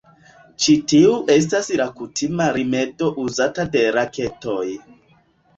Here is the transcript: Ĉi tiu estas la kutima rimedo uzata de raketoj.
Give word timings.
Ĉi 0.63 0.73
tiu 0.93 1.11
estas 1.33 1.69
la 1.81 1.87
kutima 1.99 2.47
rimedo 2.57 3.11
uzata 3.27 3.67
de 3.77 3.85
raketoj. 3.99 4.67